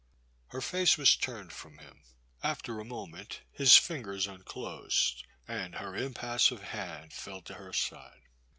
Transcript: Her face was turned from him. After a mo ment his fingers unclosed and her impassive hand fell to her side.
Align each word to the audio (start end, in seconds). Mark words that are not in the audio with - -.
Her 0.47 0.61
face 0.61 0.97
was 0.97 1.15
turned 1.15 1.53
from 1.53 1.77
him. 1.77 2.01
After 2.41 2.79
a 2.79 2.83
mo 2.83 3.05
ment 3.05 3.41
his 3.51 3.77
fingers 3.77 4.25
unclosed 4.25 5.23
and 5.47 5.75
her 5.75 5.95
impassive 5.95 6.63
hand 6.63 7.13
fell 7.13 7.43
to 7.43 7.53
her 7.53 7.71
side. 7.71 8.23